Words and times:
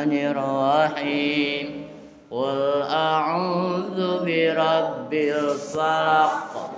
الرحمن 0.00 0.12
الرحيم 0.12 1.66
قل 2.30 2.82
أعوذ 2.90 4.24
برب 4.24 5.12
الفلق 5.12 6.70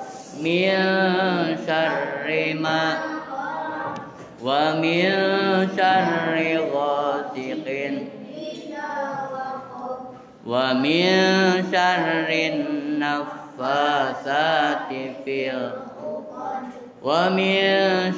من 0.43 0.77
شر 1.67 2.55
ما 2.61 2.99
ومن 4.43 5.03
شر 5.77 6.37
غاسق 6.75 7.67
ومن 10.47 11.05
شر 11.73 12.29
النفاثات 12.53 14.09
في 15.25 15.39
ومن 17.03 17.63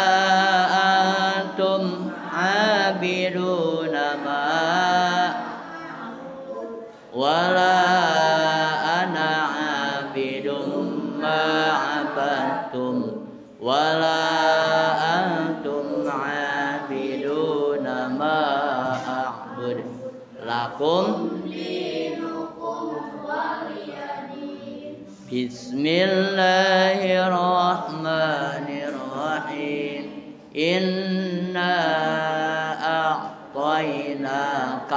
ولا 13.64 14.30
أنتم 15.20 16.10
عابدون 16.10 17.84
ما 18.18 18.42
أعبد 19.08 19.84
لكم 20.46 21.30
بسم 25.34 25.86
الله 25.86 27.28
الرحمن 27.28 28.68
الرحيم 28.90 30.04
إنا 30.58 31.76
أعطيناك 33.56 34.94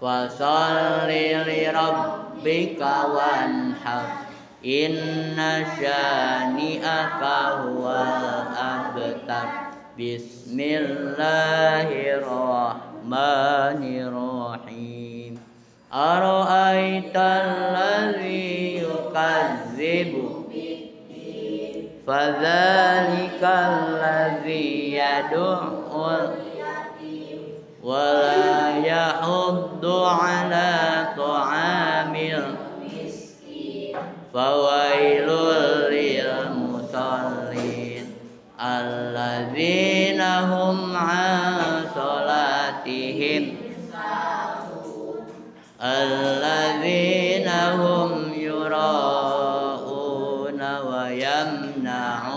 فصل 0.00 1.08
لربك 1.48 2.80
وانحر 3.14 4.21
إن 4.65 4.95
شانئك 5.79 7.23
هو 7.23 7.89
الأبتر 7.91 9.47
بسم 9.99 10.59
الله 10.59 11.89
الرحمن 12.17 13.81
الرحيم 14.07 15.39
أرأيت 15.93 17.15
الذي 17.15 18.77
يكذب 18.77 20.13
فذلك 22.07 23.41
الذي 23.43 24.93
يدعو 24.93 26.19
ولا 27.83 28.77
يحض 28.77 29.85
على 29.85 30.62
الذين 46.82 47.48
هم 47.48 48.32
يراءون 48.36 49.80
ويمنعون 50.90 52.28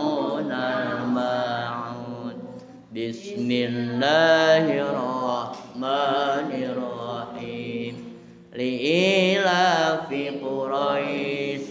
الماعون 0.51 2.33
بسم 2.95 3.51
الله 3.51 4.65
الرحمن 4.81 6.49
الرحيم 6.63 7.93
لإيلاف 8.53 10.09
قريش 10.43 11.61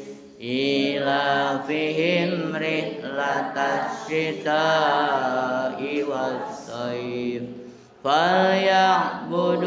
إيلافهم 0.40 2.30
رحلة 2.56 3.56
الشتاء 4.10 5.78
والصيف 6.10 7.42
فليعبدوا 8.04 9.60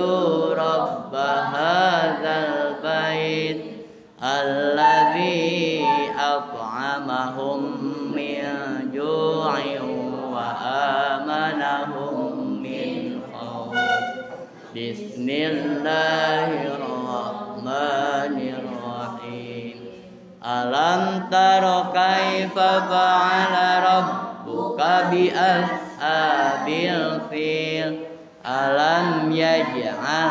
رب 0.55 1.15
هذا 1.15 2.66
من 8.27 8.43
جوع 8.93 9.59
وآمنهم 10.33 12.23
من 12.63 13.21
خوف 13.33 13.75
بسم 14.75 15.27
الله 15.29 16.47
الرحمن 16.75 18.37
الرحيم 18.59 19.75
ألم 20.45 21.27
تر 21.31 21.63
كيف 21.93 22.55
فعل 22.59 23.53
ربك 23.83 24.79
بأصحاب 25.11 26.67
الفيل 26.67 27.99
ألم 28.45 29.31
يجعل 29.31 30.29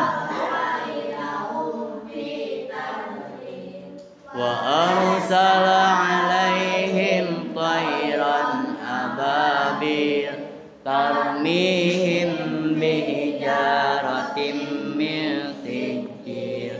وأرسل 4.35 5.76
أبابيل 13.47 13.47
ترميهم 13.47 14.33
بحجارة 14.33 14.37
من 14.95 15.53
سجيل 15.63 16.73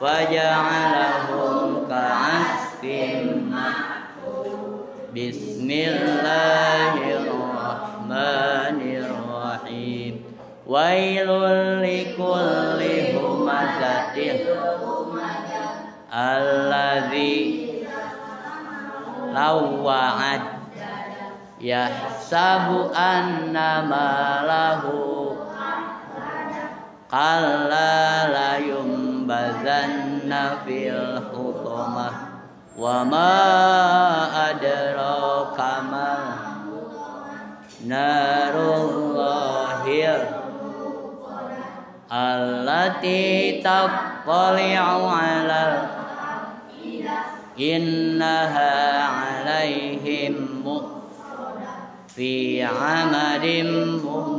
فجعلهم 0.00 1.86
كعسف 1.88 2.82
بسم 5.16 5.68
الله 5.70 6.94
الرحمن 7.18 8.78
الرحيم 8.96 10.14
ويل 10.66 11.30
لكل 11.82 12.80
همزة 13.16 14.16
الذي 16.14 17.70
لوعت 19.34 20.40
يحسب 21.60 22.90
أن 22.96 23.52
ماله 23.90 24.82
alla 27.15 28.27
la 28.27 28.59
yumbazanna 28.59 30.67
fil 30.67 31.15
hukumah 31.31 32.43
wa 32.75 33.07
ma 33.07 33.39
adraka 34.51 35.55
kamal 35.55 36.27
narullahir 37.87 40.27
allati 42.11 43.63
taqli'u 43.63 45.07
'alal 45.07 45.87
innaha 47.55 48.75
'alaihim 49.07 50.67
mu 50.67 50.83
fi 52.11 52.59
'amadim 52.59 54.03
mum 54.03 54.34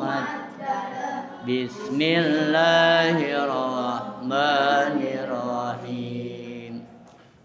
بسم 1.46 2.02
الله 2.02 3.18
الرحمن 3.44 4.98
الرحيم 5.14 6.84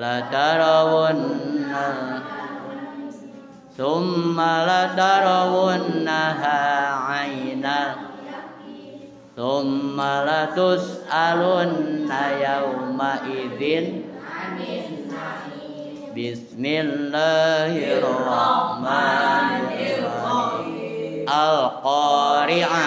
لترون 0.00 1.18
ثم 3.76 4.40
لترونها 4.70 6.60
عينا 6.94 7.94
ثم 9.36 10.00
لتسألن 10.00 12.10
يومئذ 12.40 13.62
بسم 16.16 16.64
الله 16.64 17.72
الرحمن 18.00 19.68
الرحيم 19.76 21.28
القارعة 21.28 22.86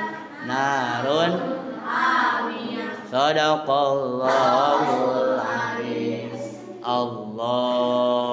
narun. 0.47 1.31
Sadaqallahul 3.11 5.43
azim 5.43 6.31
Allah. 6.83 8.30